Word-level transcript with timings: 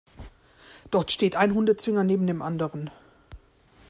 Dort 0.89 1.11
steht 1.11 1.35
ein 1.35 1.53
Hundezwinger 1.53 2.03
neben 2.03 2.25
dem 2.25 2.41
anderen. 2.41 2.89